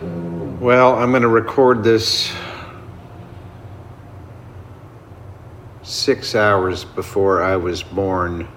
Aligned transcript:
Well, 0.00 0.96
I'm 0.96 1.10
going 1.10 1.22
to 1.22 1.28
record 1.28 1.84
this 1.84 2.34
six 5.82 6.34
hours 6.34 6.84
before 6.84 7.42
I 7.42 7.56
was 7.56 7.82
born 7.82 8.48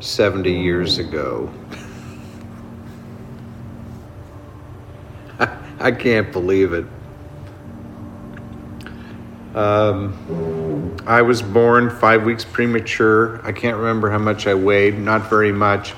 70 0.00 0.50
years 0.50 0.98
ago. 0.98 1.52
I 5.78 5.92
can't 5.92 6.32
believe 6.32 6.72
it. 6.72 6.86
Um, 9.54 10.96
I 11.06 11.22
was 11.22 11.40
born 11.42 11.90
five 11.90 12.24
weeks 12.24 12.44
premature. 12.44 13.40
I 13.46 13.52
can't 13.52 13.76
remember 13.76 14.10
how 14.10 14.18
much 14.18 14.46
I 14.46 14.54
weighed, 14.54 14.98
not 14.98 15.30
very 15.30 15.52
much. 15.52 15.94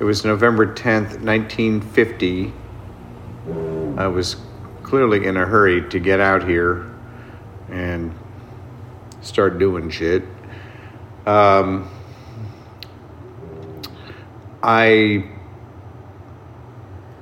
It 0.00 0.04
was 0.04 0.24
November 0.24 0.66
10th, 0.66 1.22
1950. 1.22 2.52
I 4.00 4.06
was 4.06 4.36
clearly 4.82 5.26
in 5.26 5.36
a 5.36 5.44
hurry 5.44 5.86
to 5.90 6.00
get 6.00 6.20
out 6.20 6.48
here 6.48 6.90
and 7.68 8.14
start 9.20 9.58
doing 9.58 9.90
shit. 9.90 10.24
Um, 11.26 11.86
I 14.62 15.30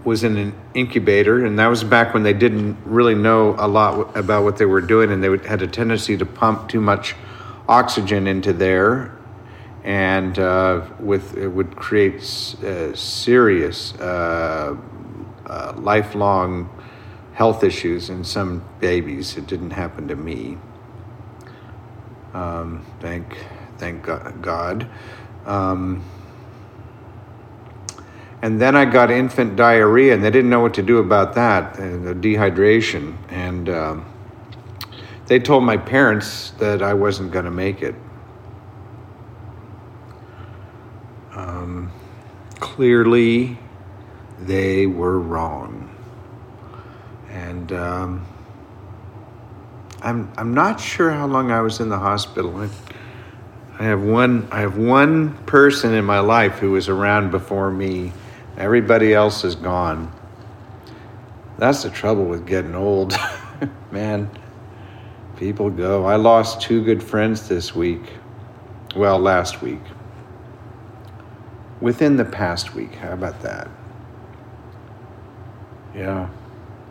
was 0.04 0.22
in 0.22 0.36
an 0.36 0.54
incubator, 0.72 1.44
and 1.44 1.58
that 1.58 1.66
was 1.66 1.82
back 1.82 2.14
when 2.14 2.22
they 2.22 2.32
didn't 2.32 2.78
really 2.84 3.16
know 3.16 3.56
a 3.58 3.66
lot 3.66 4.16
about 4.16 4.44
what 4.44 4.56
they 4.56 4.64
were 4.64 4.80
doing, 4.80 5.10
and 5.10 5.20
they 5.22 5.28
would, 5.28 5.44
had 5.44 5.62
a 5.62 5.66
tendency 5.66 6.16
to 6.16 6.24
pump 6.24 6.68
too 6.68 6.80
much 6.80 7.16
oxygen 7.68 8.28
into 8.28 8.52
there, 8.52 9.18
and 9.82 10.38
uh, 10.38 10.86
with 11.00 11.36
it 11.36 11.48
would 11.48 11.74
create 11.74 12.22
uh, 12.62 12.94
serious, 12.94 13.94
uh, 13.94 14.76
uh, 15.48 15.72
lifelong 15.76 16.68
health 17.34 17.62
issues 17.64 18.10
in 18.10 18.24
some 18.24 18.64
babies. 18.80 19.36
It 19.36 19.46
didn't 19.46 19.70
happen 19.70 20.08
to 20.08 20.16
me. 20.16 20.58
Um, 22.34 22.84
thank, 23.00 23.46
thank 23.78 24.02
God. 24.04 24.88
Um, 25.46 26.04
and 28.42 28.60
then 28.60 28.76
I 28.76 28.84
got 28.84 29.10
infant 29.10 29.56
diarrhea, 29.56 30.14
and 30.14 30.22
they 30.22 30.30
didn't 30.30 30.50
know 30.50 30.60
what 30.60 30.74
to 30.74 30.82
do 30.82 30.98
about 30.98 31.34
that, 31.34 31.78
and 31.78 32.06
the 32.06 32.14
dehydration. 32.14 33.16
And 33.30 33.68
um, 33.68 34.06
they 35.26 35.38
told 35.38 35.64
my 35.64 35.76
parents 35.76 36.50
that 36.58 36.82
I 36.82 36.94
wasn't 36.94 37.32
going 37.32 37.46
to 37.46 37.50
make 37.50 37.82
it. 37.82 37.94
Um, 41.32 41.90
clearly, 42.60 43.58
they 44.40 44.86
were 44.86 45.18
wrong. 45.18 45.94
And 47.30 47.72
um, 47.72 48.26
I'm, 50.02 50.32
I'm 50.36 50.54
not 50.54 50.80
sure 50.80 51.10
how 51.10 51.26
long 51.26 51.50
I 51.50 51.60
was 51.60 51.80
in 51.80 51.88
the 51.88 51.98
hospital. 51.98 52.56
I, 52.56 52.68
I 53.78 53.84
have 53.84 54.02
one 54.02 54.48
I 54.50 54.60
have 54.60 54.76
one 54.76 55.34
person 55.44 55.94
in 55.94 56.04
my 56.04 56.18
life 56.18 56.58
who 56.58 56.72
was 56.72 56.88
around 56.88 57.30
before 57.30 57.70
me 57.70 58.12
Everybody 58.58 59.14
else 59.14 59.44
is 59.44 59.54
gone. 59.54 60.12
That's 61.58 61.84
the 61.84 61.90
trouble 61.90 62.24
with 62.24 62.44
getting 62.44 62.74
old. 62.74 63.14
Man, 63.92 64.28
people 65.36 65.70
go. 65.70 66.04
I 66.06 66.16
lost 66.16 66.60
two 66.60 66.82
good 66.82 67.00
friends 67.00 67.48
this 67.48 67.72
week. 67.72 68.02
Well, 68.96 69.20
last 69.20 69.62
week. 69.62 69.80
Within 71.80 72.16
the 72.16 72.24
past 72.24 72.74
week. 72.74 72.96
How 72.96 73.12
about 73.12 73.40
that? 73.42 73.68
Yeah. 75.94 76.28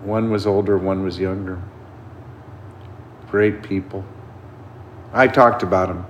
One 0.03 0.29
was 0.29 0.45
older, 0.45 0.77
one 0.77 1.03
was 1.03 1.19
younger. 1.19 1.61
Great 3.29 3.63
people. 3.63 4.05
I 5.13 5.27
talked 5.27 5.63
about 5.63 5.87
them 5.87 6.05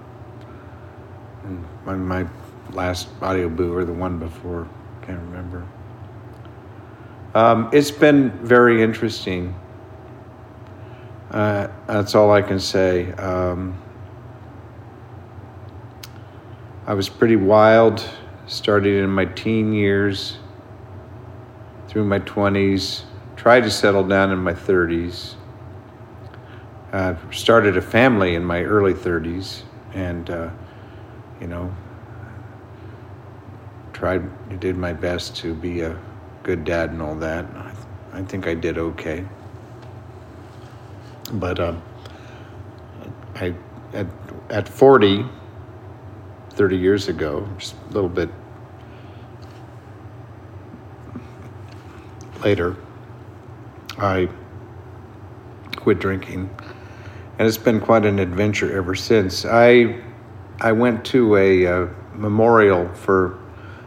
in 1.88 2.06
my, 2.06 2.28
last 2.72 3.08
Audioboo 3.22 3.74
or 3.74 3.86
the 3.86 3.94
one 3.94 4.20
before 4.20 4.68
can't 5.08 5.22
remember. 5.22 5.66
Um, 7.34 7.70
it's 7.72 7.92
been 7.92 8.32
very 8.46 8.84
interesting. 8.84 9.56
Uh, 11.32 11.70
that's 11.88 12.14
all 12.14 12.32
I 12.32 12.42
can 12.42 12.60
say. 12.60 13.12
Um, 13.14 13.82
I 16.86 16.94
was 16.94 17.08
pretty 17.08 17.38
wild, 17.38 18.08
started 18.48 19.02
in 19.04 19.10
my 19.10 19.26
teen 19.26 19.72
years, 19.72 20.38
through 21.98 22.06
my 22.06 22.20
20s, 22.20 23.06
tried 23.36 23.62
to 23.62 23.72
settle 23.72 24.04
down 24.04 24.32
in 24.32 24.38
my 24.38 24.54
30s. 24.54 25.34
Uh, 26.94 27.16
started 27.32 27.76
a 27.76 27.82
family 27.82 28.36
in 28.36 28.46
my 28.46 28.62
early 28.62 28.94
30s, 28.94 29.64
and, 29.96 30.30
uh, 30.30 30.48
you 31.42 31.48
know, 31.48 31.76
tried, 33.94 34.22
did 34.60 34.78
my 34.78 34.94
best 34.94 35.36
to 35.38 35.56
be 35.56 35.82
a 35.82 36.00
good 36.44 36.64
dad 36.64 36.92
and 36.92 37.02
all 37.02 37.16
that. 37.16 37.46
I, 37.56 38.20
I 38.20 38.22
think 38.22 38.46
I 38.46 38.54
did 38.54 38.78
okay. 38.78 39.26
But 41.34 41.60
um, 41.60 41.82
I, 43.34 43.56
at, 43.94 44.06
at 44.52 44.70
40, 44.70 45.26
30 46.52 46.78
years 46.78 47.08
ago, 47.08 47.50
just 47.58 47.74
a 47.90 47.94
little 47.94 48.08
bit 48.08 48.30
later, 52.48 52.78
I 53.98 54.30
quit 55.76 56.00
drinking. 56.00 56.50
And 57.38 57.46
it's 57.46 57.58
been 57.58 57.82
quite 57.82 58.06
an 58.06 58.20
adventure 58.20 58.72
ever 58.72 58.96
since. 58.96 59.44
I, 59.44 60.02
I 60.62 60.72
went 60.72 61.04
to 61.08 61.36
a, 61.36 61.64
a 61.66 61.84
uh, 61.84 61.90
memorial 62.14 62.88
for 62.94 63.38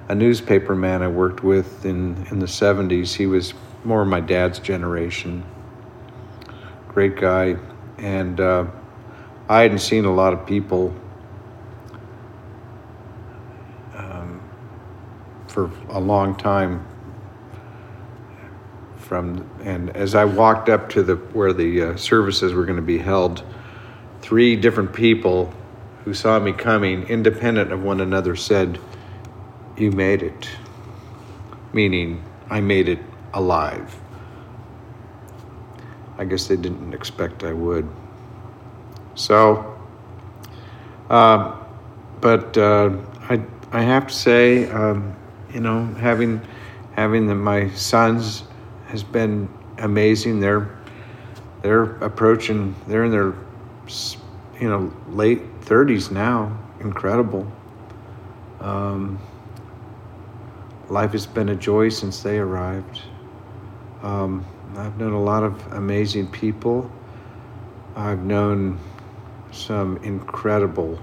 a 0.09 0.15
newspaper 0.15 0.75
man 0.75 1.01
I 1.01 1.09
worked 1.09 1.43
with 1.43 1.87
in, 1.87 2.27
in 2.31 2.39
the 2.39 2.45
70s. 2.45 3.15
He 3.15 3.27
was 3.27 3.55
more 3.83 4.03
of 4.03 4.09
my 4.09 4.21
dad's 4.21 4.59
generation. 4.59 5.43
Great 6.89 7.17
guy. 7.17 7.57
And 7.97 8.41
uh, 8.41 8.67
I 9.49 9.63
hadn't 9.63 9.79
seen 9.79 10.05
a 10.05 10.13
lot 10.13 10.35
of 10.35 10.45
people 10.47 10.95
um, 13.95 14.39
for 15.49 15.71
a 15.89 15.99
long 15.99 16.37
time. 16.37 16.90
From 19.11 19.45
and 19.65 19.91
as 19.97 20.15
I 20.15 20.25
walked 20.25 20.69
up 20.69 20.89
to 20.91 21.03
the 21.03 21.17
where 21.17 21.53
the 21.53 21.83
uh, 21.83 21.97
services 21.97 22.55
were 22.55 22.65
going 22.65 22.77
to 22.77 22.83
be 22.97 22.99
held, 22.99 23.43
three 24.23 24.55
different 24.55 24.93
people 24.93 25.53
who 26.05 26.15
saw 26.15 26.39
me 26.39 26.53
coming, 26.53 27.03
independent 27.09 27.73
of 27.73 27.83
one 27.83 28.01
another, 28.01 28.37
said, 28.37 28.79
you 29.77 29.91
made 29.91 30.23
it. 30.23 30.49
Meaning, 31.73 32.23
I 32.49 32.61
made 32.61 32.89
it 32.89 33.01
alive. 33.35 33.99
I 36.17 36.25
guess 36.25 36.47
they 36.47 36.57
didn't 36.57 36.95
expect 36.95 37.43
I 37.43 37.53
would. 37.53 37.89
So, 39.17 39.77
uh, 41.09 41.57
but 42.21 42.57
uh, 42.57 42.97
I, 43.23 43.43
I 43.73 43.83
have 43.83 44.07
to 44.07 44.15
say, 44.15 44.71
um, 44.71 45.17
you 45.53 45.59
know, 45.59 45.87
having 45.95 46.41
having 46.93 47.27
the, 47.27 47.35
my 47.35 47.71
sons 47.71 48.45
has 48.91 49.03
been 49.03 49.49
amazing. 49.79 50.41
They're 50.41 50.77
they're 51.63 51.97
approaching. 51.97 52.75
They're 52.87 53.05
in 53.05 53.11
their 53.11 53.35
you 54.61 54.69
know 54.69 54.93
late 55.09 55.43
thirties 55.63 56.11
now. 56.11 56.59
Incredible. 56.81 57.51
Um, 58.61 59.19
life 60.89 61.13
has 61.13 61.27
been 61.27 61.51
a 61.51 61.57
joy 61.57 61.89
since 61.89 62.23
they 62.23 62.39
arrived. 62.39 63.01
Um, 64.03 64.45
I've 64.77 64.99
known 64.99 65.13
a 65.13 65.23
lot 65.23 65.43
of 65.43 65.73
amazing 65.73 66.29
people. 66.29 66.91
I've 67.97 68.25
known 68.25 68.79
some 69.53 69.97
incredible, 69.99 70.99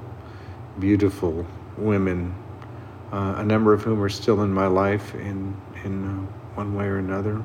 beautiful 0.79 1.45
women, 1.77 2.33
uh, 3.11 3.35
a 3.37 3.43
number 3.43 3.73
of 3.73 3.83
whom 3.83 4.01
are 4.01 4.09
still 4.09 4.41
in 4.41 4.51
my 4.51 4.67
life 4.67 5.13
in, 5.15 5.55
in 5.83 6.05
uh, 6.05 6.55
one 6.55 6.73
way 6.75 6.85
or 6.85 6.97
another. 6.97 7.41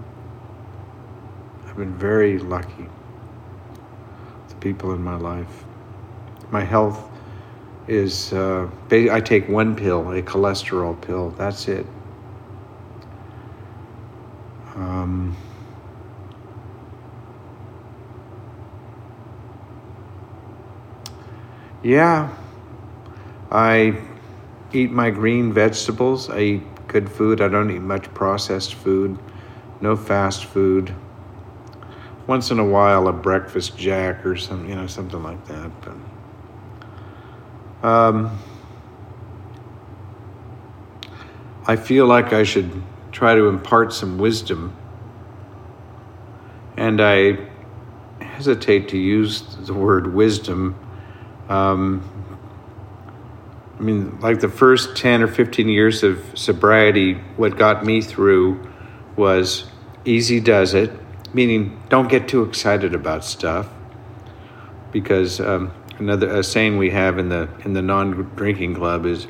I've 1.72 1.78
been 1.78 1.96
very 1.96 2.38
lucky, 2.38 2.86
the 4.50 4.54
people 4.56 4.92
in 4.92 5.02
my 5.02 5.16
life. 5.16 5.64
My 6.50 6.62
health 6.62 7.10
is, 7.88 8.34
uh, 8.34 8.68
I 8.90 9.22
take 9.22 9.48
one 9.48 9.74
pill, 9.74 10.12
a 10.12 10.20
cholesterol 10.20 11.00
pill, 11.00 11.30
that's 11.30 11.68
it. 11.68 11.86
Um, 14.74 15.34
yeah, 21.82 22.36
I 23.50 23.98
eat 24.74 24.90
my 24.90 25.08
green 25.08 25.54
vegetables. 25.54 26.28
I 26.28 26.40
eat 26.40 26.86
good 26.86 27.10
food. 27.10 27.40
I 27.40 27.48
don't 27.48 27.70
eat 27.70 27.80
much 27.80 28.12
processed 28.12 28.74
food, 28.74 29.18
no 29.80 29.96
fast 29.96 30.44
food. 30.44 30.94
Once 32.26 32.50
in 32.50 32.58
a 32.58 32.64
while 32.64 33.08
a 33.08 33.12
breakfast 33.12 33.76
jack 33.76 34.24
or 34.24 34.36
some 34.36 34.68
you 34.68 34.74
know 34.74 34.86
something 34.86 35.22
like 35.22 35.44
that. 35.46 35.70
But 37.80 37.88
um, 37.88 38.38
I 41.66 41.76
feel 41.76 42.06
like 42.06 42.32
I 42.32 42.44
should 42.44 42.82
try 43.10 43.34
to 43.34 43.48
impart 43.48 43.92
some 43.92 44.18
wisdom, 44.18 44.76
and 46.76 47.00
I 47.00 47.38
hesitate 48.20 48.88
to 48.88 48.98
use 48.98 49.42
the 49.66 49.74
word 49.74 50.12
wisdom. 50.14 50.76
Um, 51.48 52.08
I 53.78 53.82
mean, 53.82 54.20
like 54.20 54.40
the 54.40 54.48
first 54.48 54.96
10 54.96 55.22
or 55.22 55.28
15 55.28 55.68
years 55.68 56.04
of 56.04 56.24
sobriety, 56.34 57.14
what 57.36 57.56
got 57.56 57.84
me 57.84 58.00
through 58.00 58.64
was 59.16 59.64
easy 60.04 60.38
does 60.38 60.72
it, 60.74 60.90
meaning 61.32 61.80
don't 61.88 62.08
get 62.08 62.28
too 62.28 62.42
excited 62.42 62.94
about 62.94 63.24
stuff. 63.24 63.68
Because 64.90 65.40
um, 65.40 65.72
another 65.98 66.28
a 66.28 66.42
saying 66.44 66.76
we 66.76 66.90
have 66.90 67.18
in 67.18 67.28
the 67.28 67.48
in 67.64 67.72
the 67.72 67.82
non-drinking 67.82 68.74
club 68.74 69.06
is, 69.06 69.26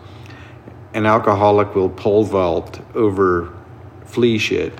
an 0.94 1.06
alcoholic 1.06 1.74
will 1.74 1.88
pole 1.88 2.24
vault 2.24 2.80
over 2.94 3.52
flea 4.04 4.38
shit. 4.38 4.78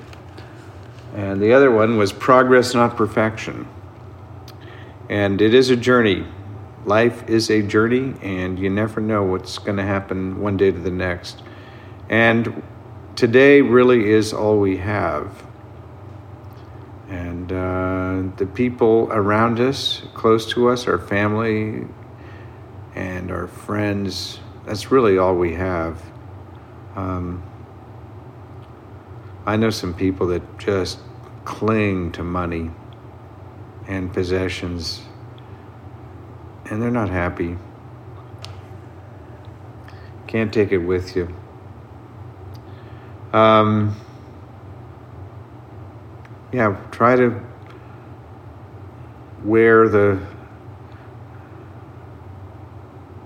And 1.15 1.41
the 1.41 1.53
other 1.53 1.71
one 1.71 1.97
was 1.97 2.13
progress, 2.13 2.75
not 2.75 2.97
perfection. 2.97 3.69
And 5.09 5.41
it 5.43 5.55
is 5.55 5.71
a 5.71 5.77
journey. 5.77 6.27
Life 6.85 7.29
is 7.29 7.51
a 7.51 7.63
journey, 7.63 8.15
and 8.23 8.59
you 8.59 8.69
never 8.69 9.01
know 9.01 9.23
what's 9.23 9.59
going 9.59 9.77
to 9.77 9.85
happen 9.85 10.41
one 10.41 10.57
day 10.57 10.73
to 10.73 10.79
the 10.79 10.91
next. 10.91 11.43
And 12.09 12.63
today 13.15 13.61
really 13.61 14.11
is 14.11 14.33
all 14.33 14.59
we 14.59 14.79
have. 14.79 15.45
And 17.13 17.53
uh, 17.53 18.35
the 18.39 18.47
people 18.47 19.07
around 19.11 19.61
us, 19.61 20.01
close 20.15 20.51
to 20.53 20.71
us, 20.71 20.87
our 20.87 20.97
family 20.97 21.87
and 22.95 23.31
our 23.31 23.47
friends, 23.47 24.41
that's 24.65 24.91
really 24.91 25.19
all 25.19 25.37
we 25.37 25.53
have. 25.53 26.03
Um, 26.97 27.43
I 29.45 29.59
know 29.59 29.69
some 29.69 29.93
people 29.93 30.29
that 30.29 30.59
just 30.59 31.01
cling 31.45 32.13
to 32.13 32.23
money 32.23 32.71
and 33.87 34.11
possessions, 34.11 35.03
and 36.71 36.81
they're 36.81 36.91
not 36.91 37.11
happy. 37.11 37.59
Can't 40.27 40.51
take 40.51 40.73
it 40.73 40.79
with 40.79 41.15
you. 41.15 41.29
Um, 43.35 43.97
yeah, 46.53 46.77
try 46.91 47.17
to 47.17 47.41
wear 49.45 49.89
the 49.89 50.21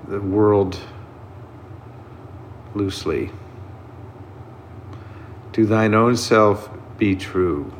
the 0.08 0.20
world 0.20 0.78
loosely. 2.74 3.32
To 5.52 5.66
thine 5.66 5.94
own 5.94 6.16
self 6.16 6.70
be 6.96 7.16
true. 7.16 7.72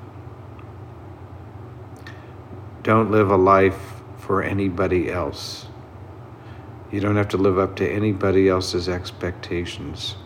Don't 2.82 3.10
live 3.10 3.30
a 3.30 3.36
life 3.36 4.02
for 4.18 4.42
anybody 4.42 5.10
else. 5.10 5.66
You 6.90 7.00
don't 7.00 7.16
have 7.16 7.28
to 7.28 7.36
live 7.36 7.58
up 7.58 7.76
to 7.76 7.88
anybody 7.88 8.48
else's 8.48 8.88
expectations. 8.88 10.16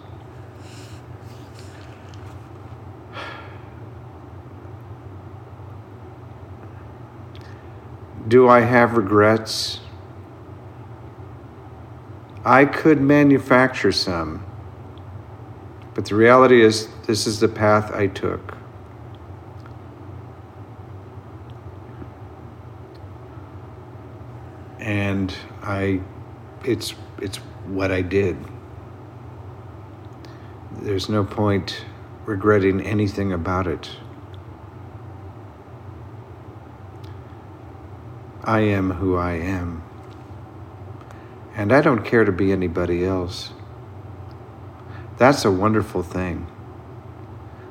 Do 8.31 8.49
I 8.49 8.61
have 8.61 8.97
regrets? 8.97 9.81
I 12.45 12.65
could 12.65 13.01
manufacture 13.01 13.91
some, 13.91 14.47
but 15.95 16.05
the 16.05 16.15
reality 16.15 16.63
is, 16.63 16.87
this 17.09 17.27
is 17.27 17.41
the 17.41 17.49
path 17.49 17.93
I 17.93 18.07
took. 18.07 18.57
And 24.79 25.35
I, 25.63 26.01
it's, 26.65 26.95
it's 27.21 27.39
what 27.67 27.91
I 27.91 28.01
did. 28.01 28.37
There's 30.71 31.09
no 31.09 31.25
point 31.25 31.85
regretting 32.27 32.81
anything 32.81 33.33
about 33.33 33.67
it. 33.67 33.91
I 38.51 38.63
am 38.63 38.91
who 38.91 39.17
I 39.17 39.35
am. 39.35 39.81
And 41.55 41.73
I 41.73 41.81
don't 41.81 42.05
care 42.05 42.25
to 42.25 42.33
be 42.33 42.51
anybody 42.51 43.05
else. 43.05 43.53
That's 45.19 45.45
a 45.45 45.51
wonderful 45.53 46.03
thing. 46.03 46.49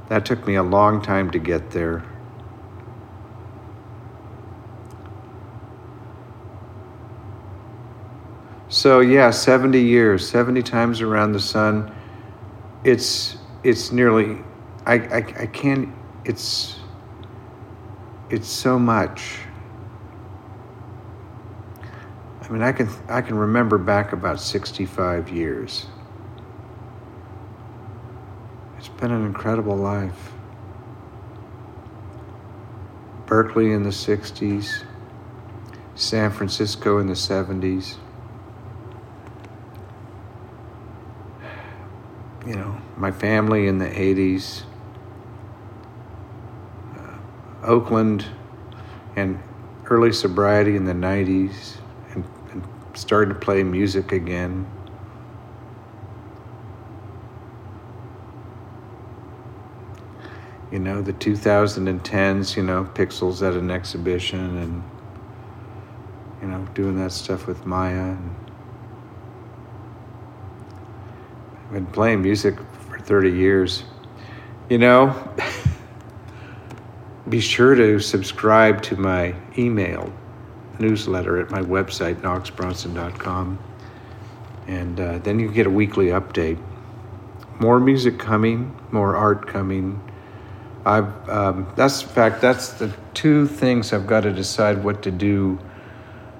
That 0.07 0.25
took 0.25 0.47
me 0.47 0.55
a 0.55 0.63
long 0.63 1.01
time 1.01 1.31
to 1.31 1.37
get 1.37 1.71
there. 1.71 2.05
So 8.69 9.01
yeah, 9.01 9.31
70 9.31 9.81
years, 9.81 10.29
70 10.29 10.61
times 10.61 11.01
around 11.01 11.33
the 11.33 11.41
sun. 11.41 11.93
It's 12.85 13.37
it's 13.65 13.91
nearly 13.91 14.37
I 14.85 14.93
I, 14.93 15.17
I 15.41 15.45
can't 15.47 15.89
it's 16.23 16.79
it's 18.29 18.47
so 18.47 18.79
much. 18.79 19.39
I 22.49 22.51
mean, 22.51 22.63
I 22.63 22.71
can 22.71 22.89
I 23.07 23.21
can 23.21 23.37
remember 23.37 23.77
back 23.77 24.11
about 24.11 24.41
65 24.41 25.29
years. 25.29 25.85
It's 28.79 28.87
been 28.87 29.11
an 29.11 29.23
incredible 29.23 29.75
life. 29.75 30.31
Berkeley 33.27 33.71
in 33.71 33.83
the 33.83 33.91
60s, 33.91 34.83
San 35.93 36.31
Francisco 36.31 36.97
in 36.97 37.05
the 37.05 37.13
70s. 37.13 37.97
You 42.47 42.55
know, 42.55 42.81
my 42.97 43.11
family 43.11 43.67
in 43.67 43.77
the 43.77 43.85
80s. 43.85 44.63
Uh, 46.97 47.17
Oakland 47.63 48.25
and 49.15 49.39
early 49.85 50.11
sobriety 50.11 50.75
in 50.75 50.85
the 50.85 50.93
90s 50.93 51.75
started 52.99 53.33
to 53.33 53.39
play 53.39 53.63
music 53.63 54.11
again. 54.11 54.69
You 60.69 60.79
know, 60.79 61.01
the 61.01 61.13
2010s, 61.13 62.57
you 62.57 62.63
know, 62.63 62.89
Pixels 62.93 63.41
at 63.41 63.53
an 63.53 63.71
exhibition 63.71 64.57
and, 64.57 64.83
you 66.41 66.47
know, 66.49 66.65
doing 66.73 66.97
that 66.99 67.13
stuff 67.13 67.47
with 67.47 67.65
Maya. 67.65 67.93
And 67.93 68.35
I've 71.65 71.71
been 71.71 71.85
playing 71.87 72.21
music 72.21 72.59
for 72.89 72.99
30 72.99 73.31
years. 73.31 73.83
You 74.69 74.77
know, 74.77 75.33
be 77.29 77.39
sure 77.39 77.75
to 77.75 77.99
subscribe 77.99 78.81
to 78.83 78.97
my 78.97 79.33
email 79.57 80.13
newsletter 80.79 81.39
at 81.39 81.49
my 81.49 81.61
website, 81.61 82.15
knoxbronson.com. 82.21 83.59
And 84.67 84.99
uh, 84.99 85.17
then 85.19 85.39
you 85.39 85.51
get 85.51 85.67
a 85.67 85.69
weekly 85.69 86.07
update. 86.07 86.61
More 87.59 87.79
music 87.79 88.19
coming, 88.19 88.77
more 88.91 89.15
art 89.15 89.47
coming. 89.47 90.01
I've 90.85 91.29
um, 91.29 91.71
that's 91.75 92.03
in 92.03 92.09
fact 92.09 92.41
that's 92.41 92.69
the 92.69 92.93
two 93.13 93.47
things 93.47 93.91
I've 93.91 94.07
got 94.07 94.21
to 94.21 94.31
decide 94.31 94.83
what 94.83 95.03
to 95.03 95.11
do. 95.11 95.59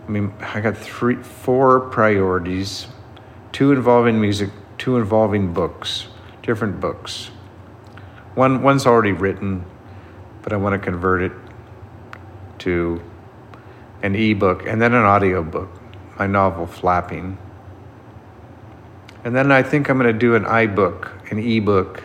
I 0.08 0.12
mean, 0.12 0.34
I 0.40 0.62
got 0.62 0.78
three, 0.78 1.16
four 1.16 1.82
priorities: 1.82 2.88
two 3.52 3.74
involving 3.74 4.22
music, 4.22 4.50
two 4.78 4.98
involving 4.98 5.54
books, 5.54 6.08
different 6.42 6.80
books. 6.80 7.32
One 8.36 8.64
one's 8.64 8.86
already 8.86 9.12
written, 9.12 9.66
but 10.42 10.54
I 10.54 10.58
want 10.58 10.74
to 10.74 10.80
convert 10.80 11.22
it 11.22 11.34
to 12.60 13.02
an 14.02 14.16
ebook, 14.16 14.66
and 14.66 14.82
then 14.82 14.94
an 14.94 15.04
audiobook, 15.04 15.70
my 16.18 16.28
novel 16.28 16.68
Flapping. 16.68 17.38
And 19.24 19.36
then 19.36 19.52
I 19.52 19.64
think 19.64 19.90
I'm 19.90 19.98
going 19.98 20.12
to 20.12 20.18
do 20.18 20.36
an 20.36 20.46
iBook, 20.46 21.32
an 21.32 21.40
ebook, 21.40 22.04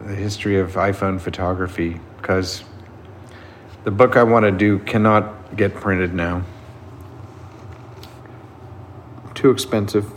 the 0.00 0.14
history 0.14 0.58
of 0.58 0.74
iPhone 0.74 1.20
photography, 1.20 2.00
because 2.18 2.62
the 3.84 3.90
book 3.90 4.16
I 4.16 4.22
want 4.22 4.44
to 4.44 4.52
do 4.52 4.78
cannot 4.80 5.56
get 5.56 5.74
printed 5.74 6.14
now. 6.14 6.44
Too 9.34 9.50
expensive. 9.50 10.10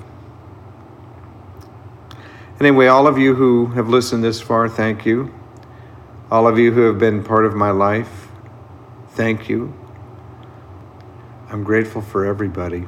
Anyway, 2.59 2.87
all 2.87 3.07
of 3.07 3.17
you 3.17 3.35
who 3.35 3.67
have 3.67 3.87
listened 3.87 4.23
this 4.23 4.41
far, 4.41 4.67
thank 4.67 5.05
you. 5.05 5.33
All 6.31 6.47
of 6.47 6.57
you 6.57 6.71
who 6.71 6.81
have 6.81 6.97
been 6.97 7.23
part 7.23 7.45
of 7.45 7.53
my 7.53 7.71
life, 7.71 8.27
thank 9.11 9.47
you. 9.47 9.76
I'm 11.49 11.63
grateful 11.63 12.01
for 12.01 12.25
everybody. 12.25 12.85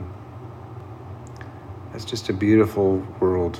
That's 1.91 2.03
just 2.03 2.27
a 2.27 2.33
beautiful 2.33 2.97
world. 3.19 3.57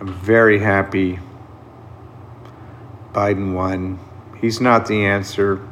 I'm 0.00 0.12
very 0.12 0.58
happy 0.58 1.18
Biden 3.12 3.54
won. 3.54 3.98
He's 4.38 4.60
not 4.60 4.86
the 4.86 5.06
answer, 5.06 5.66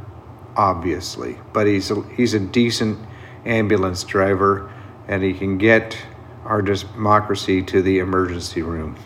obviously, 0.56 1.38
but 1.52 1.66
he's 1.66 1.90
a, 1.90 2.02
he's 2.14 2.32
a 2.32 2.40
decent 2.40 2.98
ambulance 3.44 4.02
driver 4.04 4.72
and 5.06 5.22
he 5.22 5.34
can 5.34 5.58
get 5.58 5.98
our 6.44 6.62
democracy 6.62 7.62
to 7.62 7.82
the 7.82 7.98
emergency 7.98 8.62
room. 8.62 8.96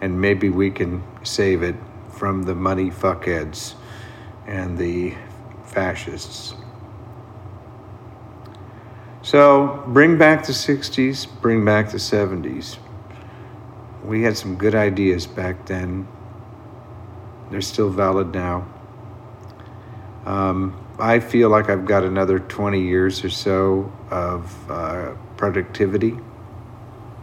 And 0.00 0.20
maybe 0.20 0.48
we 0.48 0.70
can 0.70 1.02
save 1.24 1.62
it 1.64 1.74
from 2.12 2.44
the 2.44 2.54
money 2.54 2.90
fuckheads 2.90 3.74
and 4.46 4.78
the 4.78 5.14
fascists. 5.70 6.54
So 9.22 9.82
bring 9.86 10.18
back 10.18 10.46
the 10.46 10.52
60s, 10.52 11.28
bring 11.40 11.64
back 11.64 11.90
the 11.90 11.98
70s. 11.98 12.78
We 14.04 14.22
had 14.22 14.36
some 14.36 14.56
good 14.56 14.74
ideas 14.74 15.26
back 15.26 15.66
then. 15.66 16.08
They're 17.50 17.60
still 17.60 17.90
valid 17.90 18.34
now. 18.34 18.66
Um, 20.24 20.86
I 20.98 21.20
feel 21.20 21.48
like 21.48 21.68
I've 21.68 21.86
got 21.86 22.04
another 22.04 22.38
20 22.38 22.80
years 22.82 23.24
or 23.24 23.30
so 23.30 23.92
of 24.10 24.70
uh, 24.70 25.14
productivity. 25.36 26.16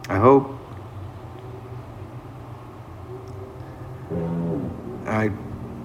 I 0.08 0.16
hope. 0.16 0.54
I, 5.06 5.30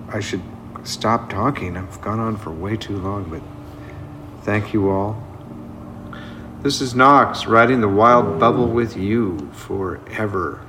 I 0.10 0.20
should 0.20 0.42
stop 0.84 1.30
talking. 1.30 1.78
I've 1.78 2.02
gone 2.02 2.20
on 2.20 2.38
for 2.38 2.52
way 2.52 2.78
too 2.78 2.98
long, 2.98 3.26
but 3.26 3.42
thank 4.44 4.74
you 4.74 4.90
all. 4.90 5.22
This 6.62 6.80
is 6.80 6.96
Knox 6.96 7.46
riding 7.46 7.82
the 7.82 7.90
wild 7.90 8.40
bubble 8.40 8.68
with 8.68 8.96
you 8.96 9.50
forever. 9.54 10.62